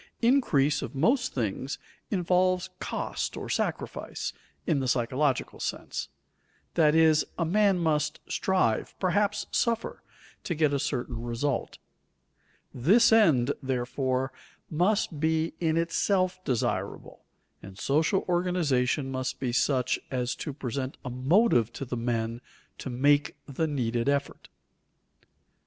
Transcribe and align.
Increase 0.23 0.81
of 0.81 0.95
most 0.95 1.31
things 1.35 1.77
involves 2.09 2.71
"cost" 2.79 3.37
or 3.37 3.49
sacrifice, 3.49 4.33
in 4.65 4.79
the 4.79 4.87
psychological 4.87 5.59
sense; 5.59 6.09
that 6.73 6.95
is, 6.95 7.23
man 7.37 7.77
must 7.77 8.19
strive, 8.27 8.95
perhaps 8.99 9.45
suffer, 9.51 10.01
to 10.43 10.55
get 10.55 10.73
a 10.73 10.79
certain 10.79 11.21
result. 11.21 11.77
This 12.73 13.11
end, 13.11 13.51
therefore, 13.61 14.33
must 14.71 15.19
be 15.19 15.53
in 15.59 15.77
itself 15.77 16.43
desirable, 16.43 17.23
and 17.61 17.77
social 17.77 18.25
organization 18.27 19.11
must 19.11 19.39
be 19.39 19.51
such 19.51 19.99
as 20.09 20.33
to 20.37 20.51
present 20.51 20.97
a 21.05 21.11
motive 21.11 21.71
to 21.73 21.85
the 21.85 21.95
men 21.95 22.41
to 22.79 22.89
make 22.89 23.35
the 23.45 23.67
needed 23.67 24.09
effort. 24.09 24.49